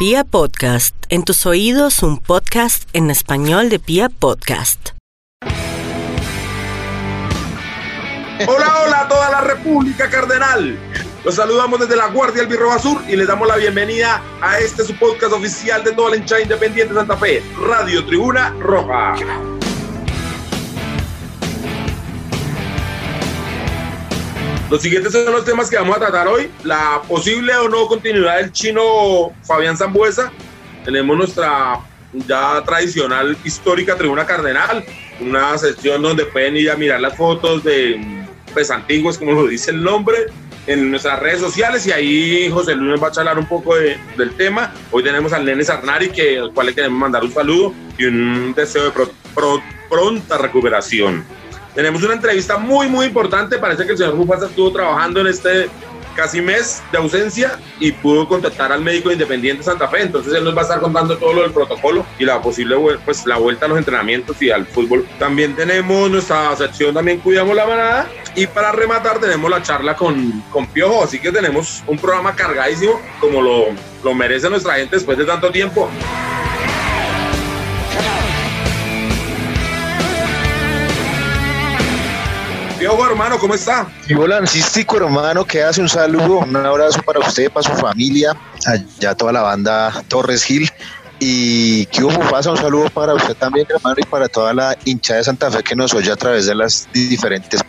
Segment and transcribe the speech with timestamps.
[0.00, 4.92] Pia Podcast, en tus oídos un podcast en español de Pia Podcast.
[8.48, 10.78] Hola, hola a toda la República Cardenal.
[11.22, 14.96] Los saludamos desde la Guardia Albirroba Sur y les damos la bienvenida a este su
[14.96, 19.16] podcast oficial de toda la hinchada independiente de Santa Fe, Radio Tribuna Roja.
[24.70, 26.48] Los siguientes son los temas que vamos a tratar hoy.
[26.62, 30.30] La posible o no continuidad del chino Fabián Zambuesa.
[30.84, 31.80] Tenemos nuestra
[32.12, 34.84] ya tradicional histórica tribuna cardenal,
[35.20, 38.00] una sección donde pueden ir a mirar las fotos de
[38.54, 40.26] pues antiguos, como lo dice el nombre,
[40.68, 44.36] en nuestras redes sociales y ahí José Luis va a charlar un poco de, del
[44.36, 44.72] tema.
[44.92, 48.54] Hoy tenemos al Nene Sarnari, que, al cual le queremos mandar un saludo y un
[48.54, 48.92] deseo de
[49.88, 51.24] pronta recuperación.
[51.74, 53.58] Tenemos una entrevista muy, muy importante.
[53.58, 55.68] Parece que el señor Rufas estuvo trabajando en este
[56.14, 60.02] casi mes de ausencia y pudo contactar al médico independiente Santa Fe.
[60.02, 63.26] Entonces él nos va a estar contando todo lo del protocolo y la posible pues
[63.26, 65.06] la vuelta a los entrenamientos y al fútbol.
[65.18, 70.42] También tenemos nuestra sección también Cuidamos la Manada y para rematar tenemos la charla con,
[70.50, 71.04] con Piojo.
[71.04, 73.66] Así que tenemos un programa cargadísimo como lo,
[74.02, 75.88] lo merece nuestra gente después de tanto tiempo.
[82.80, 83.86] Piojo, hermano, ¿cómo está?
[84.08, 84.42] Y hola,
[84.94, 89.42] hermano, que hace un saludo, un abrazo para usted, para su familia, allá toda la
[89.42, 90.66] banda Torres Gil.
[91.18, 95.16] Y que hubo pasa un saludo para usted también, hermano, y para toda la hincha
[95.16, 97.60] de Santa Fe que nos oye a través de las diferentes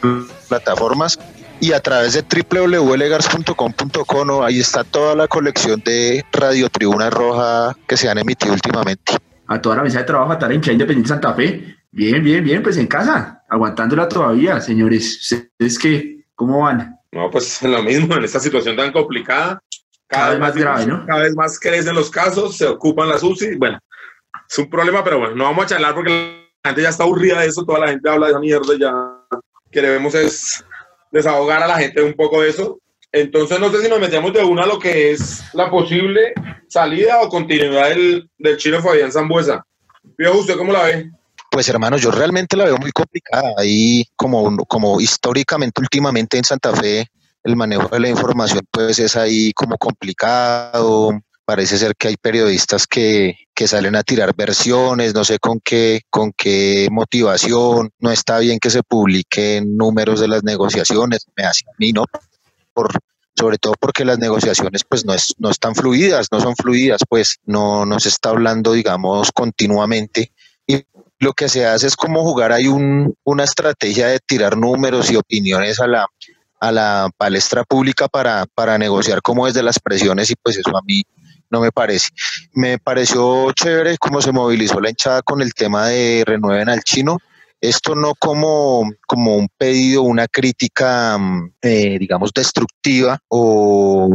[0.47, 1.19] plataformas
[1.59, 4.45] y a través de www.legars.com.co.
[4.45, 9.17] Ahí está toda la colección de Radio Tribuna Roja que se han emitido últimamente.
[9.47, 11.80] A toda la mesa de trabajo, a toda la hincha independiente de Santa Fe.
[11.91, 15.19] Bien, bien, bien, pues en casa aguantándola todavía, señores.
[15.19, 16.25] ¿Ustedes qué?
[16.35, 16.97] ¿Cómo van?
[17.11, 19.61] No, pues lo mismo, en esta situación tan complicada.
[20.07, 21.05] Cada, vez más grave, ¿no?
[21.05, 23.55] Cada vez más crecen los casos, se ocupan las UCI.
[23.55, 23.79] Bueno,
[24.49, 27.39] es un problema, pero bueno, no vamos a charlar porque la gente ya está aburrida
[27.39, 29.39] de eso, toda la gente habla de esa mierda, ya
[29.71, 30.65] queremos es
[31.11, 32.79] desahogar a la gente un poco de eso.
[33.13, 36.33] Entonces, no sé si nos metemos de una a lo que es la posible
[36.67, 39.65] salida o continuidad del, del chino Fabián Zambuesa.
[40.17, 41.11] Vio, ¿usted cómo la ve?
[41.51, 43.53] Pues hermano, yo realmente la veo muy complicada.
[43.57, 47.11] Ahí como, como históricamente últimamente en Santa Fe
[47.43, 51.11] el manejo de la información pues es ahí como complicado.
[51.43, 56.03] Parece ser que hay periodistas que, que salen a tirar versiones, no sé con qué,
[56.09, 57.91] con qué motivación.
[57.99, 62.05] No está bien que se publiquen números de las negociaciones, me hace a mí, ¿no?
[62.73, 62.93] Por,
[63.35, 67.39] sobre todo porque las negociaciones pues no, es, no están fluidas, no son fluidas, pues
[67.43, 70.31] no, no se está hablando, digamos, continuamente
[71.21, 75.15] lo que se hace es como jugar hay un, una estrategia de tirar números y
[75.15, 76.07] opiniones a la,
[76.59, 80.81] a la palestra pública para, para negociar como desde las presiones y pues eso a
[80.81, 81.03] mí
[81.51, 82.09] no me parece.
[82.53, 87.19] Me pareció chévere cómo se movilizó la hinchada con el tema de renueven al chino.
[87.61, 94.09] Esto no como, como un pedido, una crítica, mm, eh, digamos, destructiva o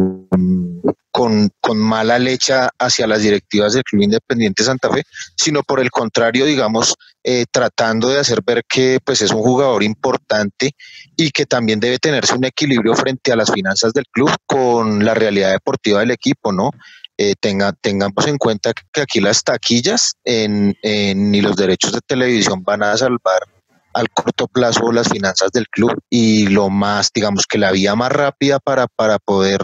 [1.17, 5.03] con, mala leche hacia las directivas del Club Independiente Santa Fe,
[5.37, 9.83] sino por el contrario, digamos, eh, tratando de hacer ver que pues, es un jugador
[9.83, 10.73] importante
[11.17, 15.15] y que también debe tenerse un equilibrio frente a las finanzas del club con la
[15.15, 16.71] realidad deportiva del equipo, ¿no?
[17.19, 22.63] Eh, tenga, tengamos en cuenta que aquí las taquillas en, ni los derechos de televisión
[22.63, 23.41] van a salvar
[23.95, 25.99] al corto plazo las finanzas del club.
[26.11, 29.61] Y lo más, digamos que la vía más rápida para, para poder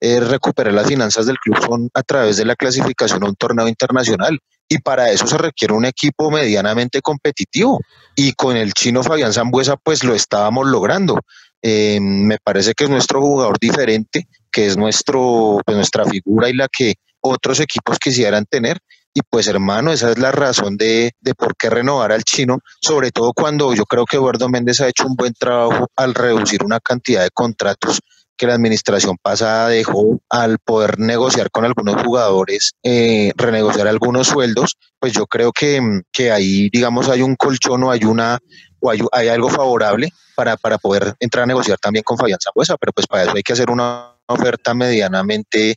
[0.00, 3.66] eh, recuperar las finanzas del club son a través de la clasificación a un torneo
[3.66, 4.38] internacional.
[4.68, 7.80] Y para eso se requiere un equipo medianamente competitivo.
[8.14, 11.18] Y con el chino Fabián Zambuesa pues lo estábamos logrando.
[11.62, 16.54] Eh, me parece que es nuestro jugador diferente, que es nuestro, pues, nuestra figura y
[16.54, 18.78] la que otros equipos quisieran tener.
[19.12, 23.10] Y pues hermano, esa es la razón de, de por qué renovar al chino, sobre
[23.10, 26.80] todo cuando yo creo que Eduardo Méndez ha hecho un buen trabajo al reducir una
[26.80, 28.00] cantidad de contratos
[28.34, 34.76] que la administración pasada dejó al poder negociar con algunos jugadores, eh, renegociar algunos sueldos,
[34.98, 35.82] pues yo creo que,
[36.12, 38.38] que ahí, digamos, hay un colchón o hay una
[38.80, 42.76] o hay, hay algo favorable para, para poder entrar a negociar también con Fabián Zambuesa,
[42.78, 45.76] pero pues para eso hay que hacer una oferta medianamente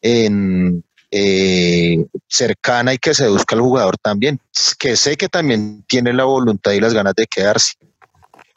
[0.00, 4.38] en, eh, cercana y que seduzca al jugador también,
[4.78, 7.74] que sé que también tiene la voluntad y las ganas de quedarse.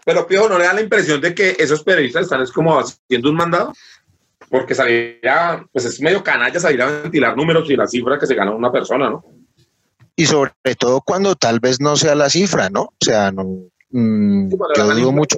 [0.06, 3.30] Pero Piojo, ¿no le da la impresión de que esos periodistas están es como haciendo
[3.30, 3.74] un mandado?
[4.50, 8.36] Porque saliría, pues es medio canalla salir a ventilar números y la cifra que se
[8.36, 9.26] gana una persona, ¿no?
[10.16, 12.82] Y sobre todo cuando tal vez no sea la cifra, ¿no?
[12.82, 13.46] O sea, no,
[13.90, 15.38] mm, yo dudo mucho.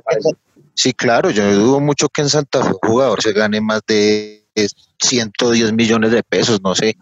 [0.75, 4.45] Sí, claro, yo dudo mucho que en Santa Fe un jugador se gane más de
[5.01, 6.98] 110 millones de pesos, no sé.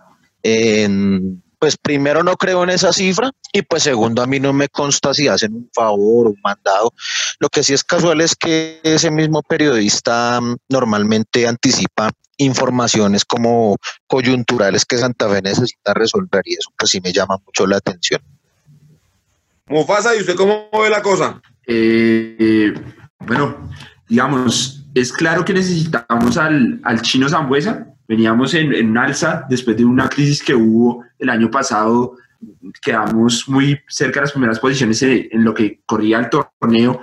[1.60, 5.14] pues primero no creo en esa cifra y pues segundo a mí no me consta
[5.14, 6.94] si hacen un favor o un mandado.
[7.40, 13.78] Lo que sí es casual es que ese mismo periodista mm, normalmente anticipa informaciones como
[14.08, 18.22] coyunturales que Santa Fe necesita resolver y eso pues sí me llama mucho la atención.
[19.68, 21.42] Mufasa, ¿y usted cómo ve la cosa?
[21.66, 22.74] Eh,
[23.26, 23.70] bueno,
[24.08, 29.86] digamos, es claro que necesitamos al, al chino Zambuesa, veníamos en, en alza después de
[29.86, 32.18] una crisis que hubo el año pasado,
[32.82, 37.02] quedamos muy cerca de las primeras posiciones en, lo que corría el torneo.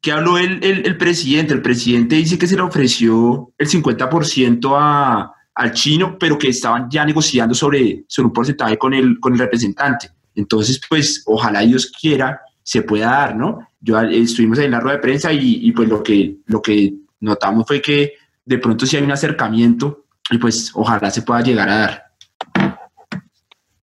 [0.00, 1.52] ¿Qué habló el, el, presidente?
[1.52, 6.88] El presidente dice que se le ofreció el 50% a, al chino, pero que estaban
[6.88, 10.10] ya negociando sobre, sobre un porcentaje con el, con el representante.
[10.36, 13.67] Entonces, pues, ojalá Dios quiera se pueda dar, ¿no?
[13.80, 17.80] Yo estuvimos en la rueda de prensa y, pues lo que, lo que notamos fue
[17.80, 18.14] que
[18.44, 22.04] de pronto sí hay un acercamiento y pues ojalá se pueda llegar a dar.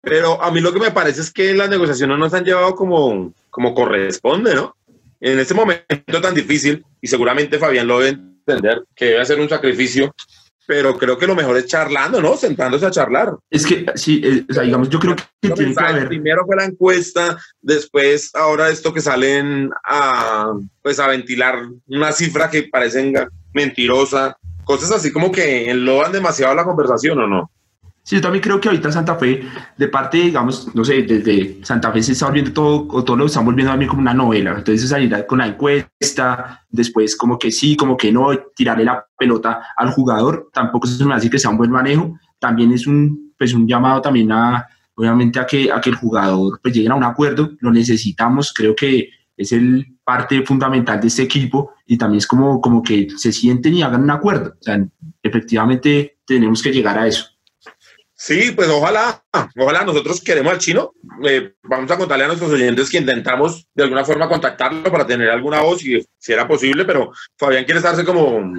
[0.02, 2.76] Pero a mí lo que me parece es que las negociaciones no se han llevado
[2.76, 4.76] como, como corresponde, ¿no?
[5.20, 9.50] En este momento tan difícil, y seguramente Fabián lo debe entender, que debe hacer un
[9.50, 10.14] sacrificio,
[10.68, 12.36] pero creo que lo mejor es charlando, ¿no?
[12.36, 13.36] Sentándose a charlar.
[13.50, 16.08] Es que, sí, eh, o sea, digamos, yo creo que tiene que haber...
[16.08, 22.50] Primero fue la encuesta, después ahora esto que salen a, pues, a ventilar una cifra
[22.50, 23.14] que parece
[23.54, 27.52] mentirosa, cosas así como que enlodan demasiado la conversación, ¿o no?
[28.06, 29.42] Sí, yo también creo que ahorita Santa Fe,
[29.76, 33.26] de parte, digamos, no sé, desde Santa Fe se está volviendo todo, o todo lo
[33.26, 34.52] están volviendo mí como una novela.
[34.52, 39.60] Entonces salir con la encuesta, después como que sí, como que no, tirarle la pelota
[39.76, 42.16] al jugador, tampoco es me hace que sea un buen manejo.
[42.38, 46.60] También es un, pues un llamado también a, obviamente, a que, a que el jugador
[46.62, 47.54] pues llegue a un acuerdo.
[47.60, 52.62] Lo necesitamos, creo que es el parte fundamental de este equipo y también es como,
[52.62, 54.54] como que se sienten y hagan un acuerdo.
[54.60, 54.78] O sea,
[55.24, 57.35] efectivamente tenemos que llegar a eso.
[58.26, 59.24] Sí, pues ojalá,
[59.56, 60.94] ojalá nosotros queremos al chino.
[61.24, 65.30] Eh, vamos a contarle a nuestros oyentes que intentamos de alguna forma contactarlo para tener
[65.30, 68.52] alguna voz, si, si era posible, pero Fabián quiere estarse como,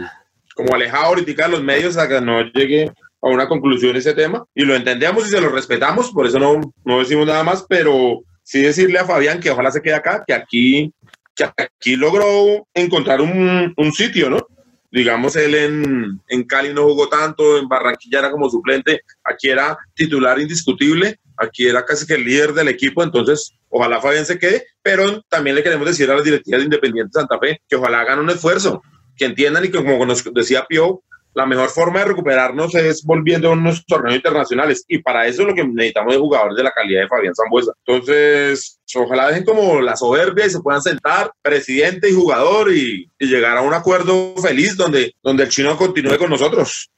[0.55, 4.45] como alejado ahorita de los medios hasta que no llegue a una conclusión ese tema.
[4.55, 8.21] Y lo entendemos y se lo respetamos, por eso no, no decimos nada más, pero
[8.45, 10.95] sí decirle a Fabián que ojalá se quede acá, que aquí,
[11.35, 14.47] que aquí logró encontrar un, un sitio, ¿no?
[14.91, 19.77] Digamos, él en, en, Cali no jugó tanto, en Barranquilla era como suplente, aquí era
[19.95, 24.65] titular indiscutible, aquí era casi que el líder del equipo, entonces ojalá Fabián se quede,
[24.83, 28.21] pero también le queremos decir a las directivas de Independiente Santa Fe que ojalá hagan
[28.21, 28.83] un esfuerzo,
[29.17, 31.03] que entiendan y que como nos decía Pio,
[31.37, 35.49] la mejor forma de recuperarnos es volviendo a unos torneos internacionales y para eso es
[35.49, 37.73] lo que necesitamos de jugadores de la calidad de Fabián Zambuesa.
[37.85, 43.59] Entonces, ojalá dejen como la soberbia y se puedan sentar presidente y jugador y, llegar
[43.59, 46.91] a un acuerdo feliz donde, donde el chino continúe con nosotros.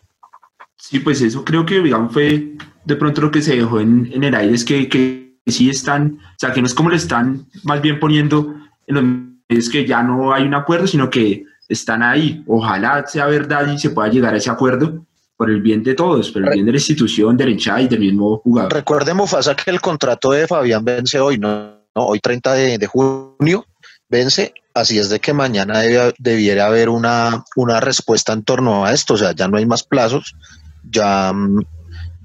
[0.76, 2.52] Sí, pues eso creo que, digamos, fue
[2.84, 6.20] de pronto lo que se dejó en, en el aire, es que, que sí están,
[6.20, 8.54] o sea, que no es como le están más bien poniendo
[8.86, 9.04] en los
[9.48, 12.42] medios que ya no hay un acuerdo, sino que están ahí.
[12.46, 15.04] Ojalá sea verdad y se pueda llegar a ese acuerdo
[15.36, 18.00] por el bien de todos, por el bien de la institución, del hinchada y del
[18.00, 18.72] mismo jugador.
[18.72, 21.78] Recuerdemos, Mufasa, que el contrato de Fabián vence hoy, ¿no?
[21.94, 23.66] hoy 30 de, junio
[24.08, 25.80] vence, así es de que mañana
[26.18, 29.82] debiera haber una, una respuesta en torno a esto, o sea, ya no hay más
[29.82, 30.34] plazos,
[30.82, 31.60] ya mm,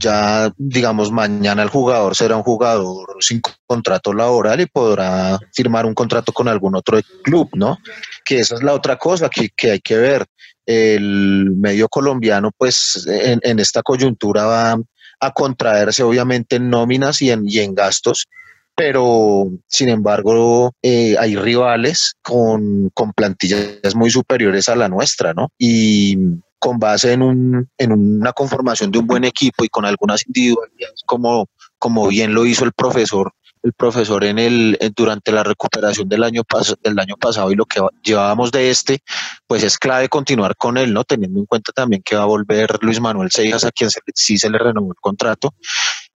[0.04, 5.94] ya, digamos, mañana el jugador será un jugador sin contrato laboral y podrá firmar un
[5.94, 7.78] contrato con algún otro club, ¿no?
[8.26, 10.26] Que esa es la otra cosa que, que hay que ver.
[10.66, 14.78] El medio colombiano, pues, en, en, esta coyuntura va
[15.20, 18.28] a contraerse, obviamente, en nóminas y en, y en gastos,
[18.76, 25.50] pero sin embargo eh, hay rivales con, con plantillas muy superiores a la nuestra, ¿no?
[25.58, 26.18] Y
[26.60, 31.02] con base en, un, en una conformación de un buen equipo y con algunas individualidades,
[31.06, 36.24] como, como bien lo hizo el profesor, el profesor en el, durante la recuperación del
[36.24, 36.44] año,
[36.82, 39.00] del año pasado y lo que llevábamos de este,
[39.48, 41.04] pues es clave continuar con él, ¿no?
[41.04, 44.50] Teniendo en cuenta también que va a volver Luis Manuel Seijas, a quien sí se
[44.50, 45.54] le renovó el contrato,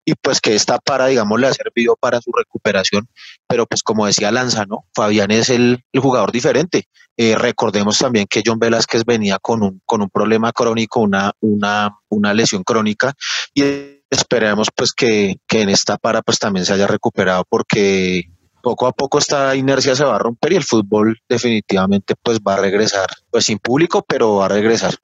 [0.04, 3.10] y pues que esta para, digamos, le ha servido para su recuperación.
[3.46, 4.86] Pero pues como decía Lanza, ¿no?
[4.96, 6.86] Fabián es el, jugador diferente.
[7.18, 11.98] Eh, recordemos también que John Velázquez venía con un, con un problema crónico, una, una,
[12.08, 13.14] una lesión crónica
[13.54, 18.30] y esperemos pues que, que en esta para pues también se haya recuperado porque
[18.62, 22.56] poco a poco esta inercia se va a romper y el fútbol definitivamente pues va
[22.56, 24.96] a regresar, pues sin público, pero va a regresar.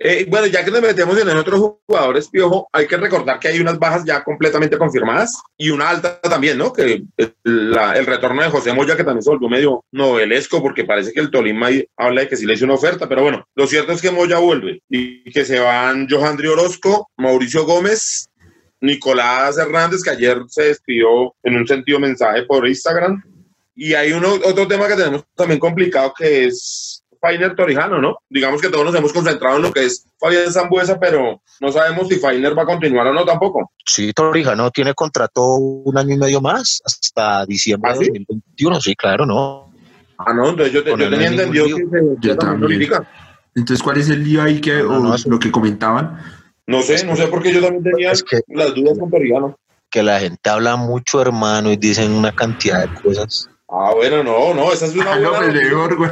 [0.00, 3.58] Eh, bueno, ya que nos metemos en otros jugadores, Piojo, hay que recordar que hay
[3.58, 6.72] unas bajas ya completamente confirmadas y una alta también, ¿no?
[6.72, 11.18] Que el retorno de José Moya, que también se volvió medio novelesco, porque parece que
[11.18, 14.00] el Tolima habla de que sí le hizo una oferta, pero bueno, lo cierto es
[14.00, 18.27] que Moya vuelve y que se van Johandri Orozco, Mauricio Gómez
[18.80, 23.22] Nicolás Hernández, que ayer se despidió en un sentido mensaje por Instagram.
[23.74, 28.18] Y hay uno, otro tema que tenemos también complicado que es Fainer Torijano, ¿no?
[28.28, 32.08] Digamos que todos nos hemos concentrado en lo que es Fabián Zambuesa, pero no sabemos
[32.08, 33.72] si Fainer va a continuar o no tampoco.
[33.84, 38.10] Sí, Torijano tiene contrato un año y medio más, hasta diciembre ¿Ah, de sí?
[38.10, 39.72] 2021, sí, claro, ¿no?
[40.18, 42.90] Ah, no, entonces yo, te- yo tenía entendido que se- Yo también.
[43.54, 46.18] Entonces, ¿cuál es el lío ahí que, No, o no, lo que comentaban?
[46.68, 49.56] No sé, no sé por qué yo también tenía Es que- las dudas con Torijano.
[49.90, 53.48] Que la gente habla mucho, hermano, y dicen una cantidad de cosas.
[53.70, 56.10] Ah, bueno, no, no, esa es una Ah, no, buena pues mejor, güey.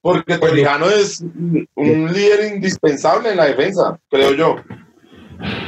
[0.00, 1.20] porque Torijano es
[1.74, 4.56] un líder indispensable en la defensa, creo yo.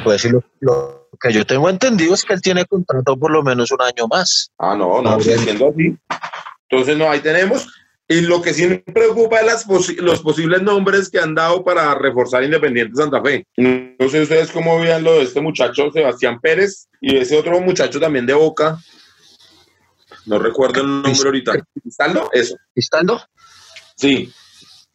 [0.04, 3.42] Pues sí, lo, lo que yo tengo entendido es que él tiene contrato por lo
[3.42, 4.50] menos un año más.
[4.58, 5.44] Ah, no, no, sigue bien.
[5.44, 5.96] siendo así.
[6.70, 7.68] Entonces, no, ahí tenemos.
[8.12, 11.64] Y lo que sí me preocupa es las posi- los posibles nombres que han dado
[11.64, 13.46] para reforzar Independiente Santa Fe.
[13.56, 17.98] No sé ustedes cómo vean lo de este muchacho Sebastián Pérez y ese otro muchacho
[18.00, 18.78] también de Boca.
[20.26, 21.52] No recuerdo el nombre ahorita.
[21.80, 22.28] ¿Cristaldo?
[22.32, 22.56] Eso.
[22.74, 23.20] ¿Cristaldo?
[23.96, 24.32] Sí.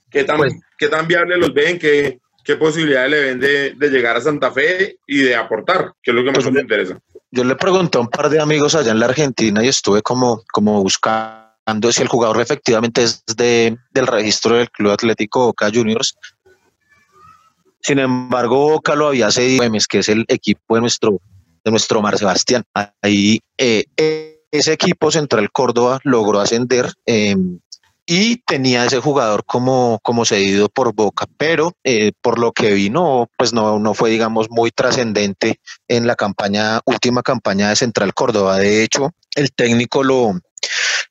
[0.09, 1.79] ¿Qué tan, Pues- qué tan viable los ven?
[1.79, 5.93] ¿Qué, qué posibilidades le ven de, de llegar a Santa Fe y de aportar?
[6.01, 6.99] Que es lo que más Pues- interesa.
[7.31, 10.43] Yo le pregunté a un par de amigos allá en la Argentina y estuve como,
[10.51, 11.46] como buscando
[11.91, 16.15] si el jugador efectivamente es de, del registro del Club Atlético Boca Juniors.
[17.81, 21.19] Sin embargo, Boca lo había cedido que es el equipo de nuestro,
[21.63, 22.63] de nuestro Mar Sebastián.
[23.01, 23.85] Ahí eh,
[24.51, 27.35] ese equipo Central Córdoba logró ascender eh,
[28.05, 33.29] y tenía ese jugador como, como cedido por Boca, pero eh, por lo que vino,
[33.37, 35.59] pues no, no fue, digamos, muy trascendente
[35.89, 38.57] en la campaña, última campaña de Central Córdoba.
[38.57, 40.39] De hecho, el técnico lo,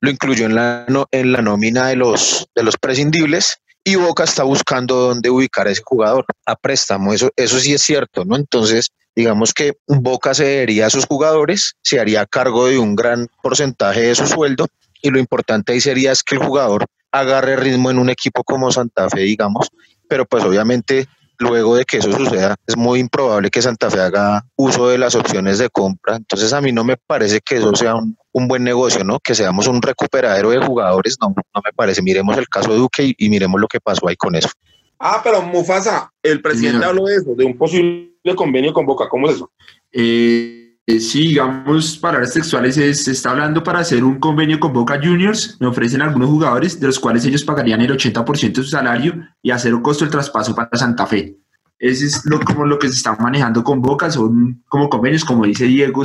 [0.00, 4.24] lo incluyó en la, no- en la nómina de los, de los prescindibles y Boca
[4.24, 7.12] está buscando dónde ubicar a ese jugador a préstamo.
[7.12, 8.36] Eso, eso sí es cierto, ¿no?
[8.36, 14.00] Entonces, digamos que Boca cedería a sus jugadores, se haría cargo de un gran porcentaje
[14.02, 14.66] de su sueldo
[15.00, 18.72] y lo importante ahí sería es que el jugador agarre ritmo en un equipo como
[18.72, 19.68] Santa Fe, digamos,
[20.08, 21.06] pero pues obviamente
[21.38, 25.14] luego de que eso suceda es muy improbable que Santa Fe haga uso de las
[25.14, 28.64] opciones de compra, entonces a mí no me parece que eso sea un, un buen
[28.64, 29.18] negocio, ¿no?
[29.20, 33.04] Que seamos un recuperadero de jugadores, no, no me parece, miremos el caso de Duque
[33.04, 34.50] y, y miremos lo que pasó ahí con eso.
[34.98, 39.08] Ah, pero Mufasa, el presidente habló de eso, de un posible convenio con Boca.
[39.08, 39.50] ¿Cómo es eso?
[39.92, 45.00] Eh, sí, digamos, palabras textuales, es- se está hablando para hacer un convenio con Boca
[45.02, 45.56] Juniors.
[45.60, 49.50] Me ofrecen algunos jugadores, de los cuales ellos pagarían el 80% de su salario y
[49.50, 51.36] a cero costo el traspaso para Santa Fe.
[51.78, 55.44] Ese es lo, como lo que se está manejando con Boca, son como convenios, como
[55.44, 56.02] dice Diego,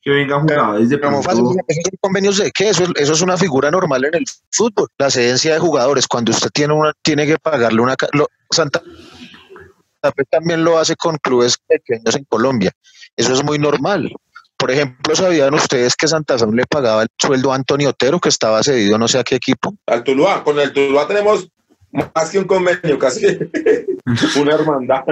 [0.00, 1.20] que vengan jugadores de pronto.
[1.68, 2.70] ¿esos son convenios de qué?
[2.70, 4.88] Eso, eso es una figura normal en el fútbol.
[4.98, 7.94] La cedencia de jugadores, cuando usted tiene una, tiene que pagarle una...
[8.14, 8.80] Lo, Santa
[10.16, 12.72] Fe también lo hace con clubes pequeños en Colombia.
[13.16, 14.12] Eso es muy normal.
[14.56, 18.28] Por ejemplo, ¿sabían ustedes que Santa Fe le pagaba el sueldo a Antonio Otero, que
[18.28, 19.74] estaba cedido no sé a qué equipo?
[19.86, 20.44] Al Tuluá.
[20.44, 21.48] Con el Tuluá tenemos
[21.90, 23.26] más que un convenio, casi
[24.40, 25.02] una hermandad.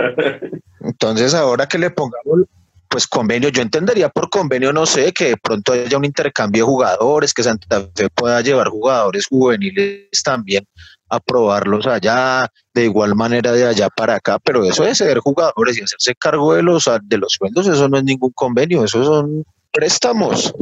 [0.81, 2.47] Entonces, ahora que le pongamos
[2.89, 6.71] pues convenio, yo entendería por convenio, no sé, que de pronto haya un intercambio de
[6.71, 10.67] jugadores, que Santa Fe pueda llevar jugadores juveniles también
[11.11, 15.77] a probarlos allá, de igual manera de allá para acá, pero eso de ceder jugadores
[15.77, 19.45] y hacerse cargo de los de los sueldos, eso no es ningún convenio, eso son
[19.73, 20.55] préstamos.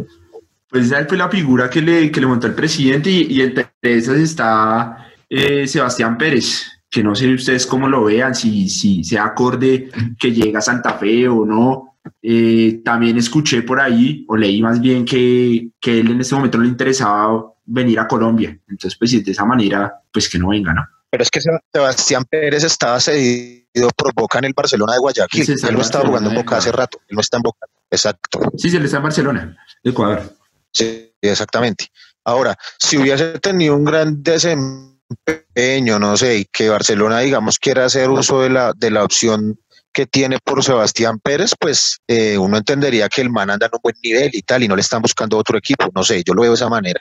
[0.70, 3.70] Pues esa fue la figura que le, que le montó el presidente y, y entre
[3.82, 9.26] esas está eh, Sebastián Pérez, que no sé ustedes cómo lo vean, si, si sea
[9.26, 11.84] acorde que llega a Santa Fe o no.
[12.22, 16.56] Eh, también escuché por ahí, o leí más bien, que, que él en este momento
[16.58, 18.50] no le interesaba venir a Colombia.
[18.68, 20.84] Entonces, pues de esa manera, pues que no venga, ¿no?
[21.10, 25.44] Pero es que Seb- Sebastián Pérez estaba cedido por Boca en el Barcelona de Guayaquil.
[25.46, 27.66] Sí, está él no estaba jugando en Boca hace rato, él no está en Boca.
[27.90, 28.40] Exacto.
[28.56, 30.34] Sí, se le está en Barcelona, Ecuador.
[30.70, 31.86] Sí, exactamente.
[32.24, 38.10] Ahora, si hubiese tenido un gran desempeño, no sé, y que Barcelona, digamos, quiera hacer
[38.10, 39.58] uso de la, de la opción
[39.92, 43.80] que tiene por Sebastián Pérez, pues eh, uno entendería que el man anda en un
[43.82, 45.86] buen nivel y tal, y no le están buscando otro equipo.
[45.94, 47.00] No sé, yo lo veo de esa manera.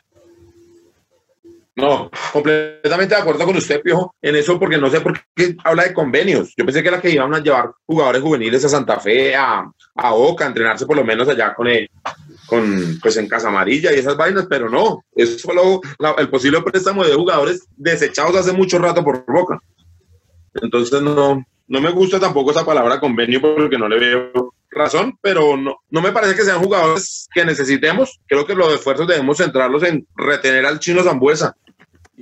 [1.77, 5.83] No, completamente de acuerdo con usted, Piojo, en eso, porque no sé por qué habla
[5.83, 6.51] de convenios.
[6.57, 10.11] Yo pensé que era que iban a llevar jugadores juveniles a Santa Fe, a, a
[10.11, 11.87] Boca, a entrenarse por lo menos allá con el,
[12.47, 16.63] con, pues en Casa Amarilla y esas vainas, pero no, es solo la- el posible
[16.63, 19.59] préstamo de jugadores desechados hace mucho rato por Boca.
[20.59, 25.55] Entonces no, no me gusta tampoco esa palabra convenio porque no le veo razón, pero
[25.55, 28.19] no, no me parece que sean jugadores que necesitemos.
[28.25, 31.55] Creo que los esfuerzos debemos centrarlos en retener al chino Zambuesa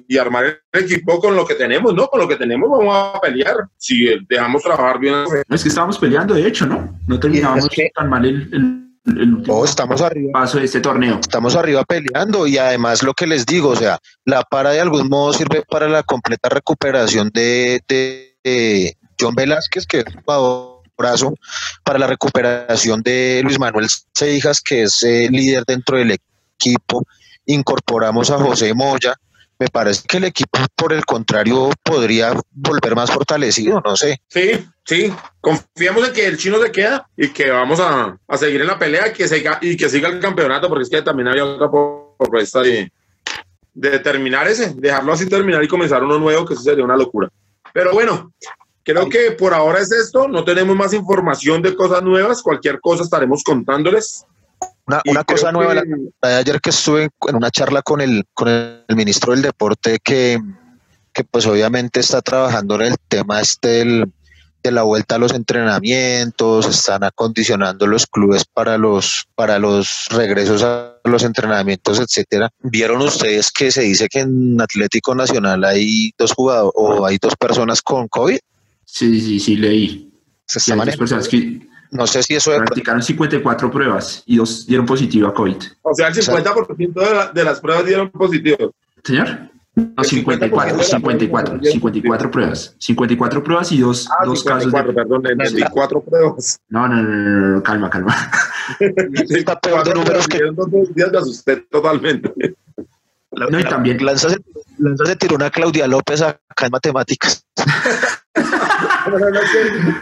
[0.08, 2.08] y armar el equipo con lo que tenemos, ¿no?
[2.08, 3.56] Con lo que tenemos vamos a pelear.
[3.78, 5.16] Si dejamos trabajar bien.
[5.50, 7.00] Es que estábamos peleando, de hecho, ¿no?
[7.08, 8.50] No terminamos tan mal el,
[9.06, 10.32] el, oh, estamos arriba.
[10.34, 11.20] paso de este torneo.
[11.20, 15.08] Estamos arriba peleando y además lo que les digo, o sea, la para de algún
[15.08, 21.36] modo sirve para la completa recuperación de, de, John Velázquez, que es un brazo,
[21.84, 26.18] para la recuperación de Luis Manuel Seijas, que es el líder dentro del
[26.58, 27.06] equipo.
[27.46, 29.16] Incorporamos a José Moya,
[29.60, 34.22] me parece que el equipo, por el contrario, podría volver más fortalecido, no sé.
[34.28, 38.68] Sí, sí, confiamos en que el chino se queda y que vamos a, seguir en
[38.68, 41.46] la pelea y que, siga, y que siga el campeonato, porque es que también había
[41.46, 42.92] otra propuesta de,
[43.74, 47.30] de terminar ese, dejarlo así terminar y comenzar uno nuevo, que eso sería una locura.
[47.74, 48.34] Pero bueno,
[48.84, 53.04] creo que por ahora es esto, no tenemos más información de cosas nuevas, cualquier cosa
[53.04, 54.26] estaremos contándoles.
[54.88, 58.96] Una, cosa nueva, la, de ayer que estuve en una charla con el, con el
[58.96, 60.40] ministro del Deporte que,
[61.12, 63.84] que pues obviamente está trabajando en el tema este
[64.66, 70.64] de la vuelta a los entrenamientos, están acondicionando los clubes para los, para los regresos
[70.64, 72.50] a los entrenamientos, etcétera.
[72.62, 77.36] ¿Vieron ustedes que se dice que en Atlético Nacional hay dos jugadores o hay dos
[77.36, 78.40] personas con COVID?
[78.86, 80.12] Sí, sí, sí, leí.
[80.48, 82.58] Se está personas que no sé si eso es.
[82.60, 85.58] Practicaron 54 pruebas y dos dieron positivo a COVID.
[85.82, 88.74] O sea, el 50% de, las pruebas dieron positivo.
[89.04, 89.50] Señor.
[89.76, 92.76] No, 54, 54, 54 pruebas.
[92.80, 94.96] 54 pruebas y dos, ah, dos 54, casos.
[94.96, 96.60] Perdón, 24 pruebas.
[96.70, 98.16] No, no, no, no, calma, calma.
[99.30, 100.40] Está peor de números que.
[100.54, 102.32] Dos días me asusté totalmente.
[103.32, 104.04] no, y también.
[104.06, 104.55] Lanza se, Lanza
[105.06, 107.46] se tiró una Claudia López acá en matemáticas.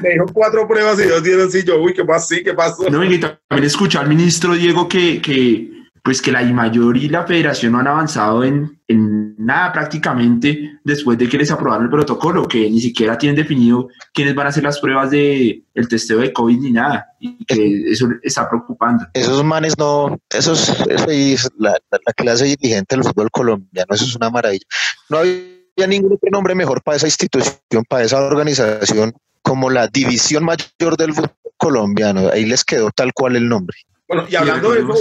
[0.02, 2.36] me dijo cuatro pruebas y dos dieron sí, yo, uy, ¿qué pasó?
[2.36, 2.90] Sí, ¿qué pasó?
[2.90, 5.70] No, y también escuché al ministro Diego que, que,
[6.04, 11.18] pues que la mayor y la federación no han avanzado en, en, nada prácticamente después
[11.18, 14.64] de que les aprobaron el protocolo, que ni siquiera tienen definido quiénes van a hacer
[14.64, 19.06] las pruebas de el testeo de COVID ni nada, y que eso está preocupando.
[19.14, 24.16] Esos manes no, esos, eso es la, la clase dirigente del fútbol colombiano, eso es
[24.16, 24.66] una maravilla.
[25.10, 30.46] No hay ningún otro nombre mejor para esa institución, para esa organización, como la división
[30.46, 32.30] mayor del fútbol colombiano.
[32.32, 33.78] Ahí les quedó tal cual el nombre.
[34.08, 34.94] Bueno, y hablando de eso,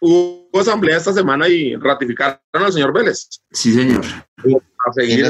[0.00, 3.28] hubo, asamblea esta semana y ratificaron al señor Vélez.
[3.50, 4.04] Sí, señor.
[4.04, 5.26] A seguir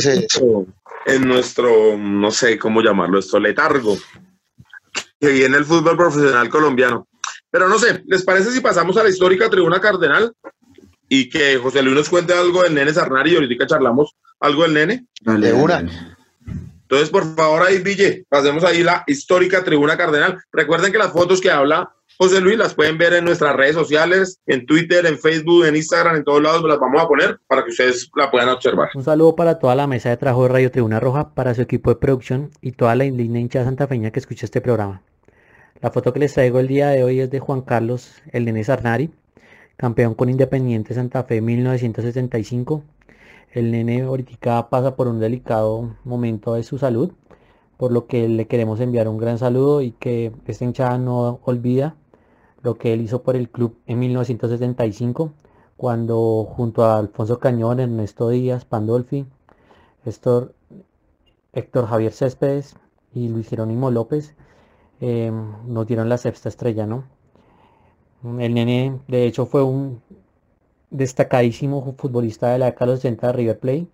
[1.07, 3.97] en nuestro, no sé cómo llamarlo, esto, letargo,
[5.21, 7.07] que viene el fútbol profesional colombiano.
[7.51, 10.35] Pero no sé, ¿les parece si pasamos a la histórica tribuna cardenal?
[11.15, 14.73] y que José Luis nos cuente algo del nene Sarnari y ahorita charlamos algo del
[14.73, 15.07] nene.
[15.21, 16.17] de una.
[16.93, 20.39] Entonces, por favor, ahí, Ville, pasemos ahí la histórica tribuna cardenal.
[20.53, 24.39] Recuerden que las fotos que habla José Luis las pueden ver en nuestras redes sociales,
[24.45, 27.71] en Twitter, en Facebook, en Instagram, en todos lados, las vamos a poner para que
[27.71, 28.91] ustedes la puedan observar.
[28.95, 31.89] Un saludo para toda la mesa de trabajo de Radio Tribuna Roja, para su equipo
[31.89, 35.01] de producción y toda la línea hincha santafeña que escucha este programa.
[35.81, 38.65] La foto que les traigo el día de hoy es de Juan Carlos, el nene
[38.65, 39.11] Sarnari,
[39.79, 42.85] campeón con Independiente Santa Fe 1975.
[43.53, 47.13] El nene ahorita pasa por un delicado momento de su salud,
[47.77, 51.95] por lo que le queremos enviar un gran saludo y que esta hinchada no olvida
[52.63, 55.35] lo que él hizo por el club en 1975,
[55.77, 59.27] cuando junto a Alfonso Cañón, Ernesto Díaz, Pandolfi,
[60.07, 60.55] Héctor,
[61.87, 62.77] Javier Céspedes
[63.13, 64.35] y Luis Jerónimo López
[65.03, 65.31] eh,
[65.67, 67.05] nos dieron la sexta estrella, ¿no?
[68.23, 70.01] El nene, de hecho, fue un
[70.93, 73.87] destacadísimo futbolista de la década de los 60 de River Plate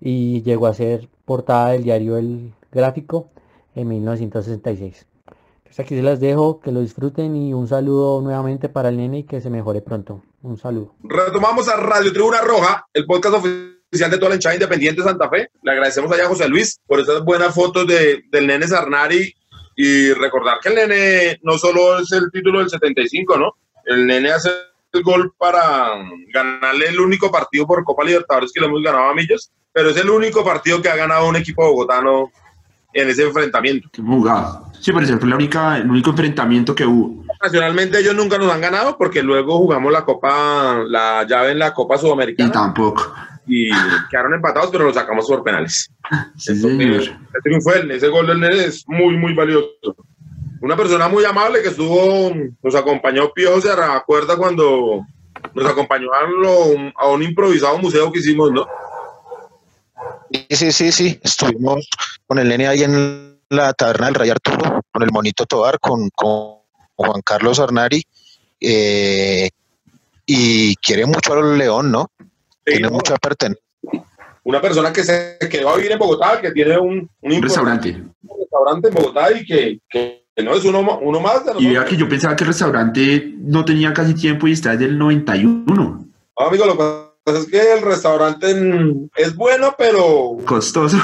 [0.00, 3.30] y llegó a ser portada del diario El Gráfico
[3.74, 5.06] en 1966.
[5.56, 9.20] Entonces aquí se las dejo, que lo disfruten y un saludo nuevamente para el nene
[9.20, 10.22] y que se mejore pronto.
[10.42, 10.94] Un saludo.
[11.02, 15.28] Retomamos a Radio Tribuna Roja, el podcast oficial de toda la hinchada independiente de Santa
[15.30, 15.48] Fe.
[15.62, 19.34] Le agradecemos allá a José Luis por estas buenas fotos de, del nene Sarnari
[19.76, 23.54] y recordar que el nene no solo es el título del 75, ¿no?
[23.86, 24.50] el nene hace
[24.94, 25.90] el gol para
[26.32, 29.96] ganarle el único partido por Copa Libertadores que le hemos ganado a Millos, pero es
[29.96, 32.30] el único partido que ha ganado un equipo bogotano
[32.92, 33.88] en ese enfrentamiento.
[33.96, 34.70] Jugado.
[34.80, 37.24] Sí, por ejemplo, la única, el único enfrentamiento que hubo.
[37.42, 41.74] Nacionalmente ellos nunca nos han ganado porque luego jugamos la Copa, la llave en la
[41.74, 42.48] Copa Sudamericana.
[42.48, 43.12] Y tampoco.
[43.46, 43.70] Y
[44.10, 45.90] quedaron empatados, pero lo sacamos por penales.
[46.36, 47.10] Sí, Entonces,
[47.90, 49.68] ese gol del Nene es muy, muy valioso
[50.64, 55.04] una persona muy amable que estuvo, nos acompañó Pío, se acuerda cuando
[55.52, 58.66] nos acompañó a, un improvisado museo que hicimos, ¿no?
[60.48, 61.86] Sí, sí, sí, estuvimos
[62.26, 66.08] con el nene ahí en la taberna del Rey Arturo, con el monito Tobar, con,
[66.96, 68.02] Juan Carlos Arnari,
[68.58, 69.50] eh,
[70.24, 72.10] y quiere mucho al León, ¿no?
[72.64, 73.62] Tiene mucha pertenencia.
[74.44, 77.90] una persona que se quedó a vivir en Bogotá, que tiene un, un, restaurante.
[77.90, 81.84] Un restaurante en Bogotá y que, que no es uno, uno más de Y vea
[81.84, 86.06] que yo pensaba que el restaurante no tenía casi tiempo y está desde el 91.
[86.36, 86.78] Ah, amigo, lo que
[87.22, 88.46] pasa es que el restaurante
[89.16, 90.36] es bueno, pero...
[90.44, 90.96] Costoso.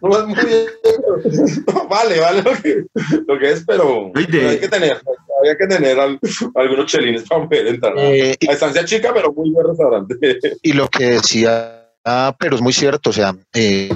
[0.00, 0.36] no es muy...
[1.88, 2.84] vale, vale lo que,
[3.28, 4.26] lo que es, pero, hay
[4.58, 5.00] que tener,
[5.44, 5.98] hay que tener
[6.54, 7.94] algunos chelines para poder entrar.
[7.96, 10.16] Eh, a estancia chica, pero muy buen restaurante.
[10.62, 13.90] y lo que decía, ah, pero es muy cierto, o sea, eh,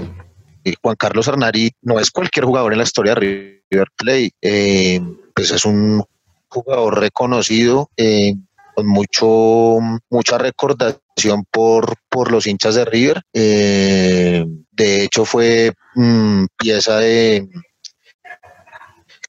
[0.82, 5.00] Juan Carlos Arnari no es cualquier jugador en la historia de River Plate, eh,
[5.34, 6.02] pues es un
[6.48, 8.34] jugador reconocido, eh,
[8.74, 9.78] con mucho,
[10.10, 13.22] mucha recordación por, por los hinchas de River.
[13.32, 17.48] Eh, de hecho, fue mm, pieza de,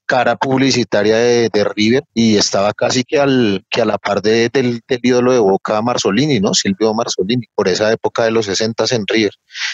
[0.07, 4.81] cara publicitaria de, River y estaba casi que al que a la par de, del,
[5.03, 6.53] ídolo de Boca Marzolini, ¿no?
[6.53, 9.33] Silvio Marzolini, por esa época de los 60 en River.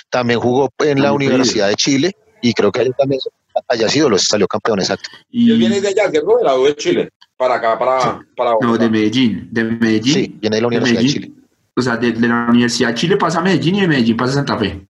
[0.09, 3.21] También jugó en la Universidad de Chile y creo que allá también
[3.69, 5.09] haya sido, los salió campeón, exacto.
[5.29, 6.37] Y él viene de allá, ¿cierto?
[6.37, 10.13] De la U de Chile, para acá, para, para No, de Medellín, de Medellín.
[10.13, 11.31] Sí, viene de la Universidad de, Chile.
[11.75, 14.35] O sea, de, la Universidad de Chile pasa a Medellín y de Medellín pasa a
[14.35, 14.87] Santa Fe.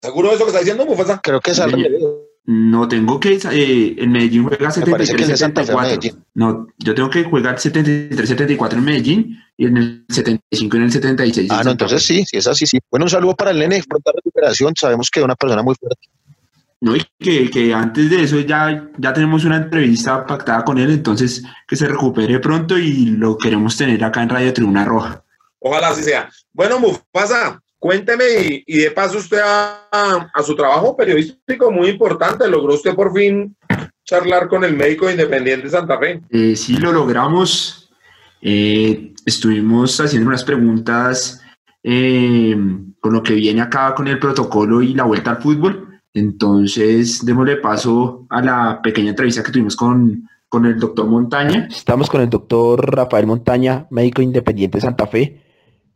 [0.00, 1.20] ¿Seguro de eso que está diciendo, Mufasa?
[1.20, 1.72] Creo que es al
[2.44, 3.38] no tengo que.
[3.52, 6.10] Eh, en Medellín juega 73, 74.
[6.34, 10.84] No, yo tengo que jugar 73, 74 en Medellín y en el 75 y en
[10.84, 11.50] el 76.
[11.50, 12.78] Ah, no, entonces sí, sí, es así, sí.
[12.90, 14.74] Bueno, un saludo para el nene, pronta recuperación.
[14.76, 16.08] Sabemos que es una persona muy fuerte.
[16.80, 20.90] No, y que, que, antes de eso ya, ya tenemos una entrevista pactada con él,
[20.90, 25.22] entonces que se recupere pronto y lo queremos tener acá en Radio Tribuna Roja.
[25.60, 26.28] Ojalá así sea.
[26.52, 32.94] Bueno, Mufasa, Cuénteme y, de paso usted a, su trabajo periodístico muy importante, ¿logró usted
[32.94, 33.56] por fin
[34.04, 36.20] charlar con el médico independiente Santa Fe?
[36.30, 37.90] Eh, sí, lo logramos.
[38.40, 41.42] Eh, estuvimos haciendo unas preguntas
[41.82, 42.56] eh,
[43.00, 46.00] con lo que viene acá con el protocolo y la vuelta al fútbol.
[46.14, 51.66] Entonces, démosle paso a la pequeña entrevista que tuvimos con, con el doctor Montaña.
[51.68, 55.51] Estamos con el doctor Rafael Montaña, médico independiente Santa Fe.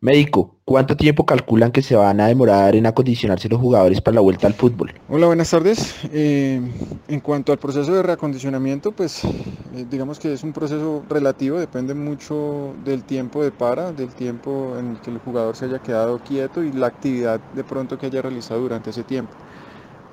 [0.07, 4.21] Médico, ¿cuánto tiempo calculan que se van a demorar en acondicionarse los jugadores para la
[4.21, 4.95] vuelta al fútbol?
[5.09, 5.97] Hola, buenas tardes.
[6.13, 6.61] Eh,
[7.09, 11.93] en cuanto al proceso de reacondicionamiento, pues eh, digamos que es un proceso relativo, depende
[11.93, 16.21] mucho del tiempo de para, del tiempo en el que el jugador se haya quedado
[16.21, 19.33] quieto y la actividad de pronto que haya realizado durante ese tiempo.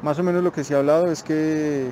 [0.01, 1.91] Más o menos lo que se ha hablado es que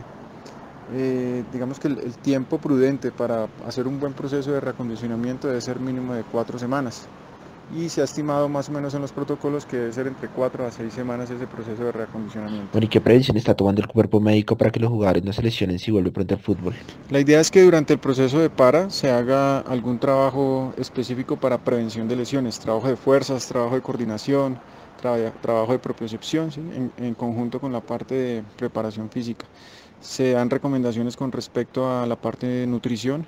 [0.95, 5.61] eh, digamos que el, el, tiempo prudente para hacer un buen proceso de reacondicionamiento debe
[5.61, 7.07] ser mínimo de cuatro semanas
[7.75, 10.65] y se ha estimado más o menos en los protocolos que debe ser entre 4
[10.65, 12.69] a 6 semanas ese proceso de reacondicionamiento.
[12.73, 15.41] Bueno, ¿y qué prevención está tomando el cuerpo médico para que los jugadores no se
[15.41, 16.73] lesionen si vuelven pronto al fútbol?
[17.09, 21.57] La idea es que durante el proceso de para se haga algún trabajo específico para
[21.57, 24.59] prevención de lesiones, trabajo de fuerzas, trabajo de coordinación,
[25.41, 29.45] trabajo de propiocepción, en, en conjunto con la parte de preparación física.
[30.01, 33.25] Se dan recomendaciones con respecto a la parte de nutrición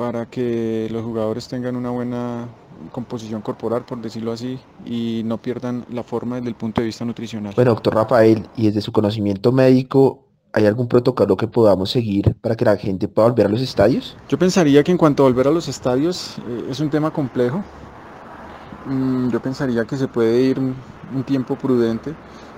[0.00, 2.48] para que los jugadores tengan una buena
[2.90, 7.04] composición corporal, por decirlo así, y no pierdan la forma desde el punto de vista
[7.04, 7.52] nutricional.
[7.54, 12.56] Bueno, doctor Rafael, y desde su conocimiento médico, ¿hay algún protocolo que podamos seguir para
[12.56, 14.16] que la gente pueda volver a los estadios?
[14.26, 17.62] Yo pensaría que en cuanto a volver a los estadios eh, es un tema complejo.
[18.86, 22.14] Mm, yo pensaría que se puede ir un, tiempo prudente.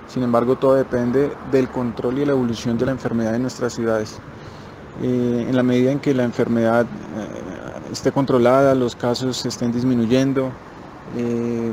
[0.07, 4.17] Sin embargo, todo depende del control y la evolución de la enfermedad en nuestras ciudades.
[5.01, 10.51] Eh, en la medida en que la enfermedad eh, esté controlada, los casos estén disminuyendo,
[11.17, 11.71] eh,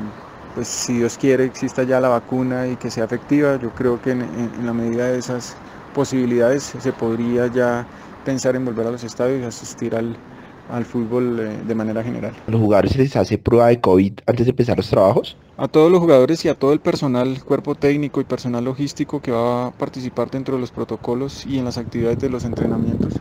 [0.54, 4.12] pues si Dios quiere exista ya la vacuna y que sea efectiva, yo creo que
[4.12, 4.26] en,
[4.64, 5.54] la medida de esas
[5.94, 7.86] posibilidades se podría ya
[8.24, 10.16] pensar en volver a los estadios y asistir al,
[10.84, 12.32] fútbol eh, de manera general.
[12.46, 15.36] ¿A los jugadores se les hace prueba de COVID antes de empezar los trabajos?
[15.56, 19.30] A todos los jugadores y a todo el personal, cuerpo técnico y personal logístico que
[19.30, 23.14] va a participar dentro de los protocolos y en las actividades de los entrenamientos.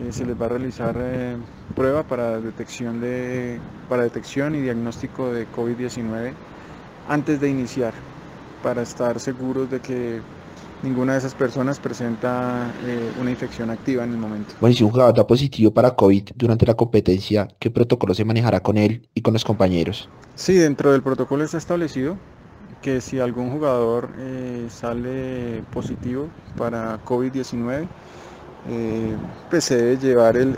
[0.00, 1.36] Eh, se les va a realizar eh,
[1.74, 6.32] prueba para detección, de, para detección y diagnóstico de COVID-19
[7.08, 7.94] antes de iniciar,
[8.62, 10.20] para estar seguros de que
[10.82, 14.54] ninguna de esas personas presenta eh, una infección activa en el momento.
[14.60, 18.60] Bueno, si un jugador da positivo para COVID durante la competencia, ¿qué protocolo se manejará
[18.60, 20.08] con él y con los compañeros?
[20.34, 22.16] Sí, dentro del protocolo está establecido
[22.82, 24.10] que si algún jugador
[24.68, 27.88] sale positivo para COVID-19,
[28.68, 29.16] eh,
[29.48, 30.52] pues se debe llevar el,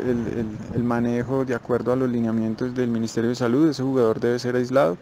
[0.82, 4.96] manejo de acuerdo a los lineamientos del Ministerio de Salud, ese jugador debe ser aislado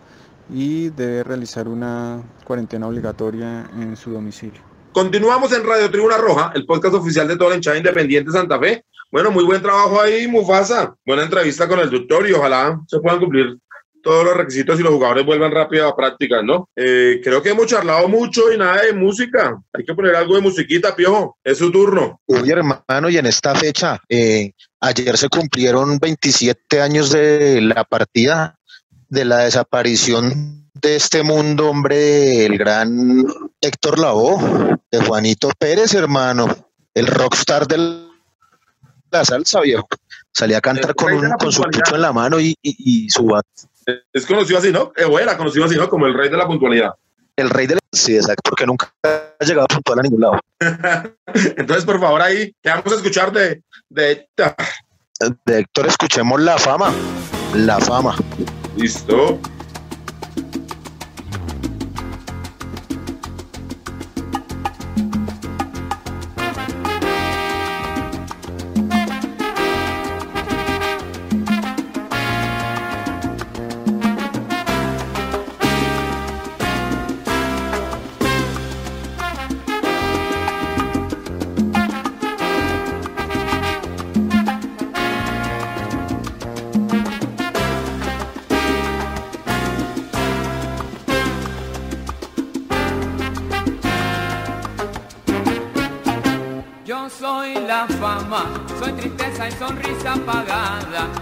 [0.52, 4.60] y debe realizar una cuarentena obligatoria en su domicilio.
[4.96, 8.82] Continuamos en Radio Tribuna Roja, el podcast oficial de toda la hinchada independiente Santa Fe.
[9.12, 10.96] Bueno, muy buen trabajo ahí, Mufasa.
[11.04, 13.58] Buena entrevista con el doctor y ojalá se puedan cumplir
[14.02, 16.70] todos los requisitos y los jugadores vuelvan rápido a prácticas, ¿no?
[16.74, 19.60] Eh, creo que hemos charlado mucho y nada de música.
[19.74, 21.36] Hay que poner algo de musiquita, Piojo.
[21.44, 22.22] Es su turno.
[22.24, 28.58] Uy, hermano, y en esta fecha, eh, ayer se cumplieron 27 años de la partida,
[29.10, 33.26] de la desaparición de este mundo, hombre, el gran
[33.60, 36.46] Héctor Lavoe, de Juanito Pérez, hermano,
[36.94, 38.06] el rockstar de
[39.10, 39.88] la salsa, viejo.
[40.32, 43.34] Salía a cantar con, un, con su pucho en la mano y, y, y su
[44.12, 44.92] Es conocido así, ¿no?
[44.96, 45.88] Eh, era conocido así, ¿no?
[45.88, 46.90] Como el rey de la puntualidad.
[47.36, 47.80] El rey de la...
[47.92, 50.40] Sí, exacto, porque nunca ha llegado puntual a ningún lado.
[51.56, 54.28] Entonces, por favor, ahí, ¿qué vamos a escuchar de, de,
[55.46, 55.86] de Héctor?
[55.86, 56.92] Escuchemos La Fama.
[57.54, 58.16] La Fama.
[58.76, 59.38] Listo.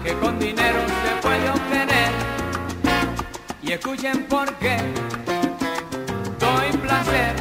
[0.03, 2.11] Que con dinero se puede obtener.
[3.63, 4.77] Y escuchen por qué
[6.39, 7.35] doy placer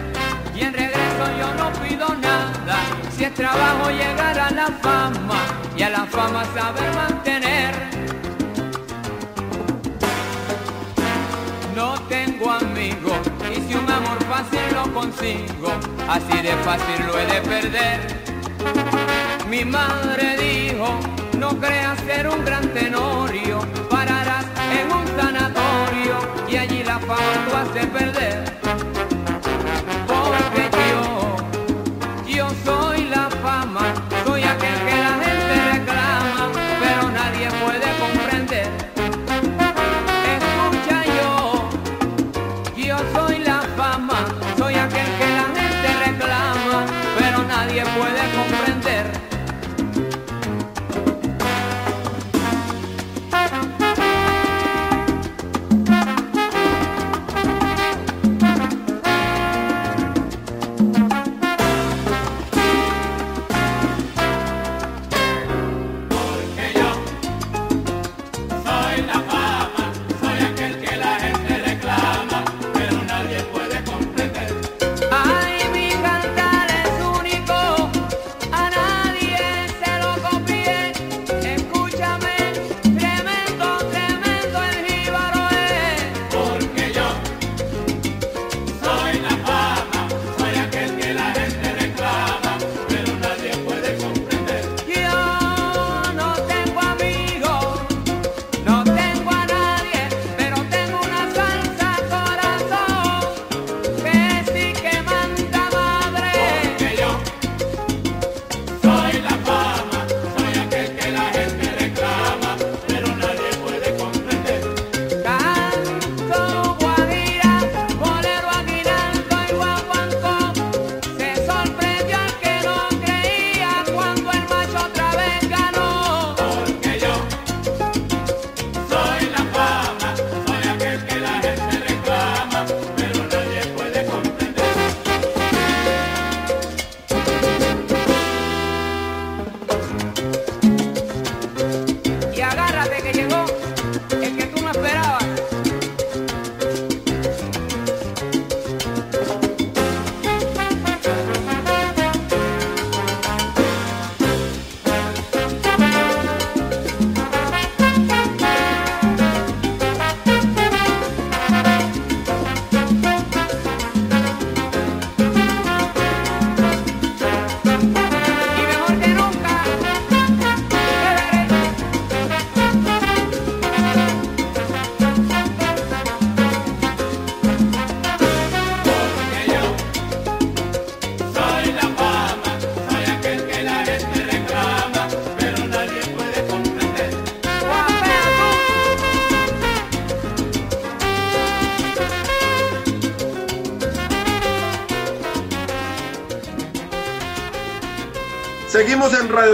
[0.56, 2.78] y en regreso yo no pido nada.
[3.16, 5.42] Si es trabajo llegar a la fama
[5.78, 7.74] y a la fama saber mantener.
[11.76, 13.20] No tengo amigos
[13.52, 15.70] y si un amor fácil lo consigo,
[16.10, 18.24] así de fácil lo he de perder.
[19.50, 21.00] Mi madre dijo,
[21.54, 26.16] no creas ser un gran tenorio, pararás en un sanatorio
[26.48, 28.53] y allí la fama tú hace perder.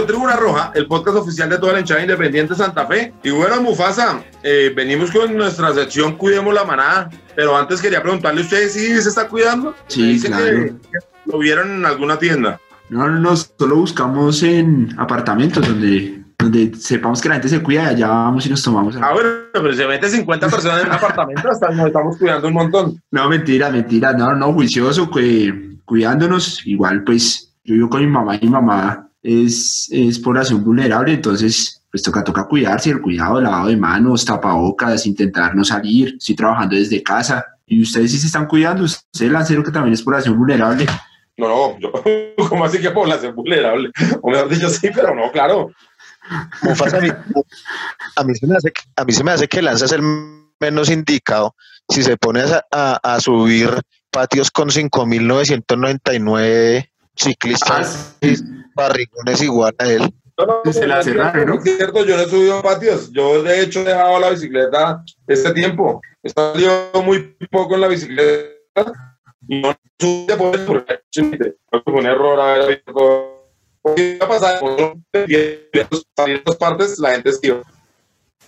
[0.00, 3.12] Radio Tribuna Roja, el podcast oficial de toda la hinchada independiente Santa Fe.
[3.22, 7.10] Y bueno, Mufasa, eh, venimos con nuestra sección Cuidemos la Manada.
[7.36, 9.74] Pero antes quería preguntarle a ustedes si se está cuidando.
[9.88, 10.46] Sí, claro.
[10.46, 12.58] que lo vieron en alguna tienda.
[12.88, 17.82] No, no, no, solo buscamos en apartamentos donde, donde sepamos que la gente se cuida
[17.82, 18.96] y allá vamos y nos tomamos.
[18.96, 22.54] Ah, bueno, pero se mete 50 personas en un apartamento, hasta nos estamos cuidando un
[22.54, 23.02] montón.
[23.10, 26.66] No, mentira, mentira, no, no, juicioso, que, cuidándonos.
[26.66, 31.82] Igual, pues, yo vivo con mi mamá y mi mamá es, es población vulnerable, entonces,
[31.90, 36.76] pues toca, toca cuidarse, el cuidado, lavado de manos, tapabocas, intentar no salir, estoy trabajando
[36.76, 37.44] desde casa.
[37.66, 40.86] Y ustedes sí se están cuidando, usted lancero que también es población vulnerable.
[41.36, 41.92] No, no, yo,
[42.48, 43.90] ¿cómo así que población vulnerable?
[44.22, 45.70] O mejor dicho, sí, pero no, claro.
[46.62, 47.08] Mufasa, a mí,
[48.16, 50.02] a mí se me hace, que- a mí se me hace que Lanza es el
[50.60, 51.54] menos indicado
[51.88, 53.70] si se pone a, a- a subir
[54.10, 58.16] patios con 5.999 ciclistas
[58.80, 60.02] barrigones igual a él.
[60.38, 61.62] No, no, Se la cerraron, cierto, ¿no?
[61.62, 63.10] es cierto, yo no he subido patios.
[63.12, 66.00] Yo, de hecho, he dejado la bicicleta este tiempo.
[66.22, 68.50] He salido muy poco en la bicicleta
[69.46, 72.82] y no subí por eso, porque fue un error haber
[73.82, 74.96] porque iba a pasar por
[76.26, 77.62] estas partes, la gente esquiva.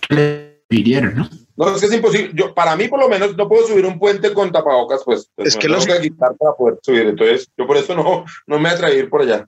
[0.07, 1.29] ¿Qué le pidieron, no?
[1.55, 2.31] No, es que es imposible.
[2.33, 5.29] Yo, para mí, por lo menos, no puedo subir un puente con tapabocas, pues.
[5.35, 7.07] pues Es me que tengo los- que quitar para poder subir.
[7.07, 9.47] Entonces, yo por eso no, no me atreví a ir por allá.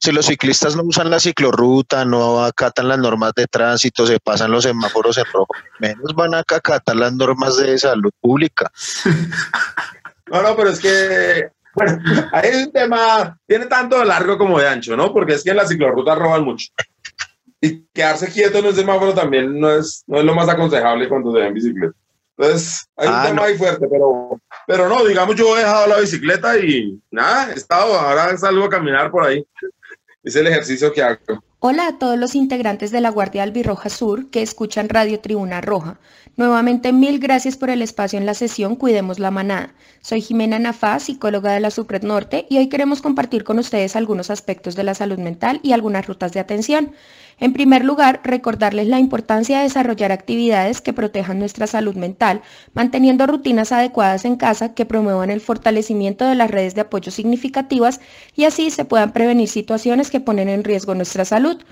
[0.00, 4.50] Si los ciclistas no usan la ciclorruta, no acatan las normas de tránsito, se pasan
[4.50, 8.70] los semáforos en rojo, menos van a acatar las normas de salud pública.
[10.32, 11.98] No, no, pero es que, bueno,
[12.32, 15.12] ahí es un tema, tiene tanto de largo como de ancho, ¿no?
[15.12, 16.68] Porque es que en la ciclorruta roban mucho.
[17.60, 21.32] Y quedarse quieto en un semáforo también no es, no es lo más aconsejable cuando
[21.32, 21.94] se va en bicicleta.
[22.38, 23.42] Entonces, hay un Ah, tema no.
[23.42, 27.98] ahí fuerte, pero, pero no, digamos, yo he dejado la bicicleta y nada, he estado,
[27.98, 29.44] ahora salgo a caminar por ahí.
[30.22, 31.42] Es el ejercicio que hago.
[31.60, 35.98] Hola a todos los integrantes de la Guardia Albirroja Sur que escuchan Radio Tribuna Roja.
[36.36, 39.72] Nuevamente mil gracias por el espacio en la sesión Cuidemos la Manada.
[40.02, 44.28] Soy Jimena Nafá, psicóloga de la Supred Norte, y hoy queremos compartir con ustedes algunos
[44.30, 46.92] aspectos de la salud mental y algunas rutas de atención.
[47.40, 52.42] En primer lugar, recordarles la importancia de desarrollar actividades que protejan nuestra salud mental,
[52.74, 58.00] manteniendo rutinas adecuadas en casa que promuevan el fortalecimiento de las redes de apoyo significativas
[58.36, 61.62] y así se puedan prevenir situaciones que ponen en riesgo nuestra salud.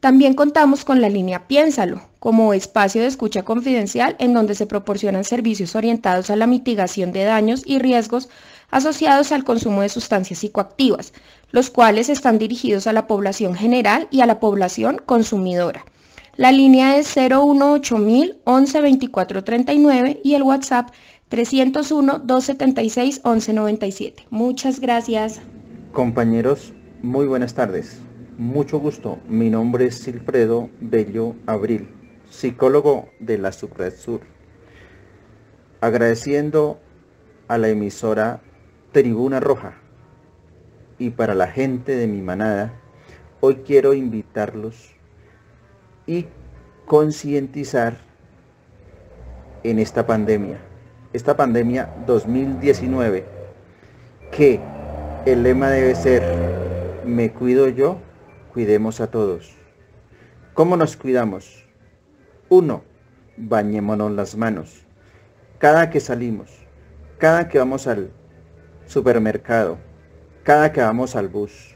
[0.07, 5.25] También contamos con la línea Piénsalo, como espacio de escucha confidencial en donde se proporcionan
[5.25, 8.29] servicios orientados a la mitigación de daños y riesgos
[8.71, 11.12] asociados al consumo de sustancias psicoactivas,
[11.51, 15.85] los cuales están dirigidos a la población general y a la población consumidora.
[16.37, 20.90] La línea es 018000 11 24 39 y el WhatsApp
[21.31, 24.27] 301 276 1197.
[24.31, 25.40] Muchas gracias.
[25.90, 28.06] Compañeros, muy buenas tardes.
[28.38, 29.18] Mucho gusto.
[29.31, 31.88] Mi nombre es Silfredo Bello Abril,
[32.29, 34.20] psicólogo de la Subred Sur.
[35.81, 36.79] Agradeciendo
[37.49, 38.42] a la emisora
[38.92, 39.79] Tribuna Roja
[40.99, 42.75] y para la gente de mi manada,
[43.40, 44.94] hoy quiero invitarlos
[46.07, 46.27] y
[46.85, 47.96] concientizar
[49.62, 50.59] en esta pandemia,
[51.14, 53.25] esta pandemia 2019,
[54.31, 54.61] que
[55.25, 56.23] el lema debe ser,
[57.06, 57.98] me cuido yo,
[58.57, 59.54] cuidemos a todos.
[60.54, 61.69] ¿Cómo nos cuidamos?
[62.48, 62.85] Uno,
[63.37, 64.87] bañémonos las manos.
[65.59, 66.50] Cada que salimos,
[67.19, 68.11] cada que vamos al
[68.87, 69.77] supermercado,
[70.42, 71.75] cada que vamos al bus,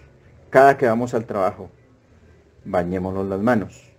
[0.49, 1.71] cada que vamos al trabajo,
[2.65, 3.93] bañémonos las manos.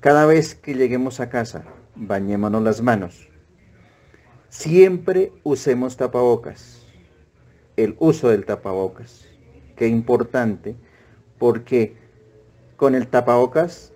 [0.00, 1.64] Cada vez que lleguemos a casa,
[1.94, 3.28] bañémonos las manos.
[4.48, 6.86] Siempre usemos tapabocas.
[7.76, 9.26] el uso del tapabocas.
[9.76, 10.74] Qué importante,
[11.38, 12.02] porque
[12.76, 13.92] con el tapabocas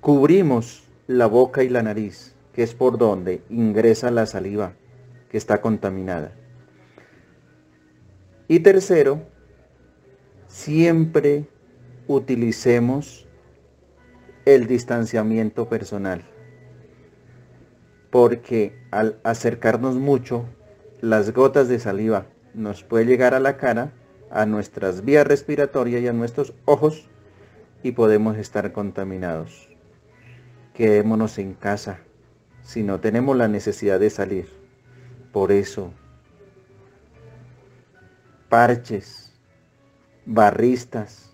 [0.00, 4.72] cubrimos la boca y la nariz, que es por donde ingresa la saliva
[5.30, 6.32] que está contaminada.
[8.46, 9.22] Y tercero,
[10.46, 11.46] siempre
[12.06, 13.26] utilicemos
[14.46, 16.24] el distanciamiento personal,
[18.10, 20.46] porque al acercarnos mucho,
[21.00, 23.92] las gotas de saliva nos puede llegar a la cara,
[24.30, 27.08] a nuestras vías respiratorias y a nuestros ojos
[27.82, 29.68] y podemos estar contaminados.
[30.74, 32.00] Quedémonos en casa
[32.62, 34.48] si no tenemos la necesidad de salir.
[35.32, 35.92] Por eso,
[38.48, 39.32] parches,
[40.26, 41.30] barristas,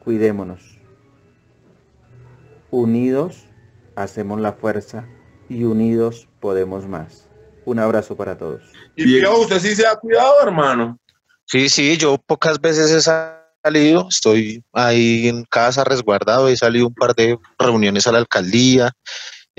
[0.00, 0.78] cuidémonos.
[2.70, 3.46] Unidos
[3.96, 5.06] hacemos la fuerza
[5.48, 7.28] y unidos podemos más.
[7.64, 8.62] Un abrazo para todos.
[8.96, 10.98] Y usted sí se ha cuidado, hermano.
[11.44, 13.00] Sí, sí, yo pocas veces he
[13.62, 18.92] salido, estoy ahí en casa resguardado, he salido un par de reuniones a la alcaldía,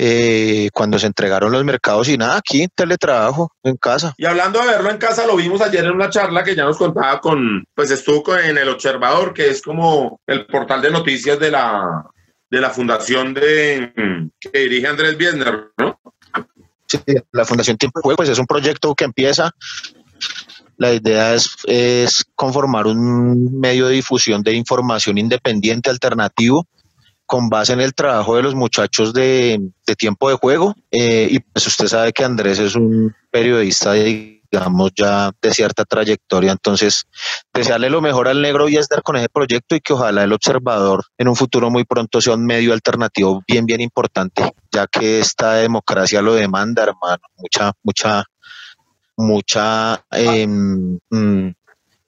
[0.02, 4.14] eh, cuando se entregaron los mercados y nada, aquí teletrabajo en casa.
[4.18, 6.78] Y hablando de verlo en casa, lo vimos ayer en una charla que ya nos
[6.78, 11.52] contaba con, pues estuvo en El Observador, que es como el portal de noticias de
[11.52, 12.06] la,
[12.50, 13.92] de la fundación de,
[14.40, 16.00] que dirige Andrés Biesner, ¿no?
[16.88, 17.00] Sí,
[17.34, 19.52] la Fundación Tiempo de Juego, pues es un proyecto que empieza
[20.80, 26.66] la idea es, es, conformar un medio de difusión de información independiente, alternativo,
[27.26, 29.60] con base en el trabajo de los muchachos de,
[29.98, 30.74] tiempo de juego.
[30.90, 36.54] Eh, y pues usted sabe que Andrés es un periodista, digamos, ya de cierta trayectoria.
[36.54, 37.04] Entonces,
[37.54, 41.04] desearle lo mejor al negro y estar con ese proyecto y que ojalá el observador
[41.18, 45.56] en un futuro muy pronto sea un medio alternativo bien, bien importante, ya que esta
[45.56, 47.22] democracia lo demanda, hermano.
[47.36, 48.24] Mucha, mucha,
[49.20, 50.04] mucha...
[50.12, 51.50] Mm,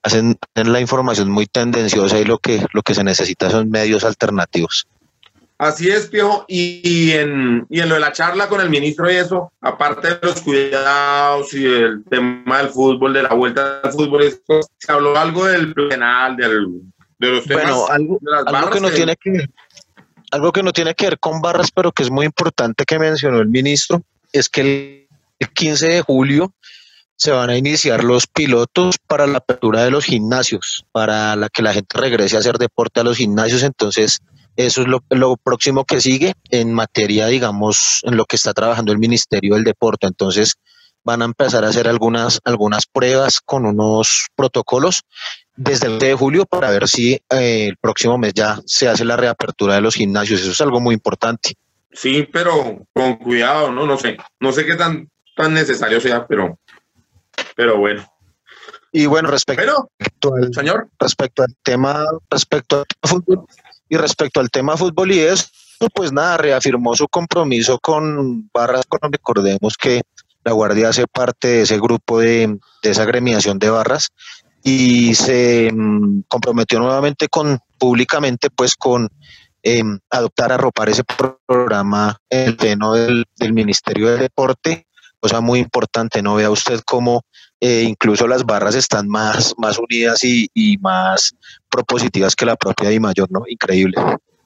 [0.03, 4.87] hacen la información muy tendenciosa y lo que, lo que se necesita son medios alternativos.
[5.57, 6.43] Así es, Pio.
[6.47, 10.19] Y, en, y en lo de la charla con el ministro y eso, aparte de
[10.23, 14.23] los cuidados y el tema del fútbol, de la vuelta al fútbol,
[14.79, 16.81] se habló algo del penal, del,
[17.19, 19.45] de los temas bueno, algo, de las algo que no tiene que
[20.31, 23.39] algo que no tiene que ver con barras, pero que es muy importante que mencionó
[23.39, 24.01] el ministro,
[24.31, 25.07] es que
[25.37, 26.53] el 15 de julio
[27.21, 31.61] se van a iniciar los pilotos para la apertura de los gimnasios, para la que
[31.61, 33.61] la gente regrese a hacer deporte a los gimnasios.
[33.61, 34.21] Entonces,
[34.55, 38.97] eso es lo, próximo que sigue en materia, digamos, en lo que está trabajando el
[38.97, 40.07] Ministerio del Deporte.
[40.07, 40.55] Entonces,
[41.03, 45.03] van a empezar a hacer algunas, algunas pruebas con unos protocolos
[45.55, 49.15] desde el de julio para ver si eh, el próximo mes ya se hace la
[49.15, 50.41] reapertura de los gimnasios.
[50.41, 51.53] Eso es algo muy importante.
[51.91, 53.85] Sí, pero con cuidado, ¿no?
[53.85, 56.57] No sé, no sé qué tan, tan necesario sea, pero,
[57.61, 58.03] pero bueno.
[58.91, 59.87] Y bueno, respecto,
[60.35, 60.89] al, señor.
[60.99, 63.45] respecto al tema, respecto al fútbol,
[63.87, 65.45] y respecto al tema fútbol y eso,
[65.93, 68.85] pues nada, reafirmó su compromiso con Barras.
[69.11, 70.01] Recordemos que
[70.43, 74.09] la Guardia hace parte de ese grupo de, esa agremiación de Barras
[74.63, 79.07] y se mm, comprometió nuevamente con públicamente pues con
[79.61, 84.87] em, adoptar, arropar ese programa en el seno del, Ministerio de Deporte,
[85.19, 87.21] cosa muy importante, no vea usted cómo
[87.61, 91.35] eh, incluso las barras están más, más unidas y, y, más
[91.69, 93.43] propositivas que la propia Di Mayor, ¿no?
[93.47, 93.95] Increíble.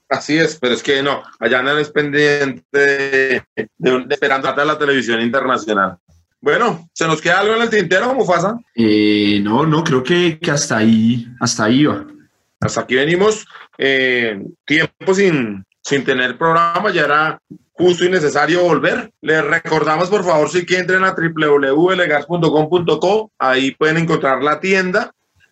[0.09, 3.43] Así es, pero es que no, allá no es pendiente de,
[4.09, 5.97] esperando a la televisión internacional.
[6.41, 8.59] Bueno, ¿se nos queda algo en el tintero, Mufasa?
[8.75, 12.05] Eh, no, no, creo que, que, hasta ahí, hasta ahí va.
[12.59, 13.47] Hasta aquí venimos
[13.77, 17.39] eh, tiempo sin, sin tener programa, ya era
[17.77, 19.11] justo y necesario volver.
[19.21, 25.11] Les recordamos, por favor, si que entren a www.legas.com.co, ahí pueden encontrar la tienda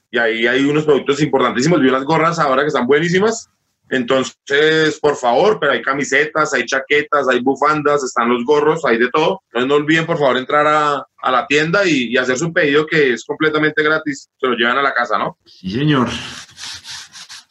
[0.09, 1.79] y ahí hay unos productos importantísimos.
[1.81, 3.49] Vi unas gorras ahora que están buenísimas.
[3.89, 9.09] Entonces, por favor, pero hay camisetas, hay chaquetas, hay bufandas, están los gorros, hay de
[9.09, 9.41] todo.
[9.47, 12.87] Entonces, no olviden, por favor, entrar a, a la tienda y, y, hacer su pedido
[12.87, 14.29] que es completamente gratis.
[14.39, 15.37] Se lo llevan a la casa, ¿no?
[15.45, 16.07] Sí, señor.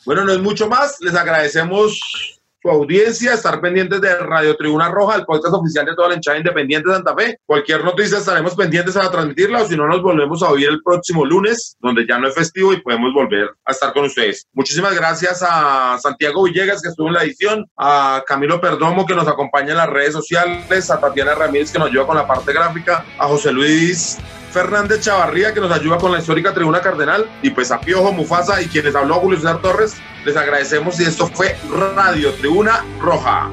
[0.04, 1.00] Bueno, no es mucho más.
[1.00, 6.10] Les agradecemos su audiencia, estar pendientes de Radio Tribuna Roja, el podcast oficial de toda
[6.10, 7.38] la hinchada independiente de Santa Fe.
[7.44, 11.24] Cualquier noticia estaremos pendientes a transmitirla o si no nos volvemos a oír el próximo
[11.24, 14.46] lunes, donde ya no es festivo y podemos volver a estar con ustedes.
[14.52, 19.26] Muchísimas gracias a Santiago Villegas que estuvo en la edición, a Camilo Perdomo que nos
[19.26, 23.04] acompaña en las redes sociales, a Tatiana Ramírez que nos ayuda con la parte gráfica,
[23.18, 24.18] a José Luis
[24.52, 28.60] Fernández Chavarría, que nos ayuda con la histórica Tribuna Cardenal, y pues a Piojo Mufasa
[28.60, 31.56] y quienes habló Julio César Torres, les agradecemos y esto fue
[31.96, 33.50] Radio Tribuna Roja.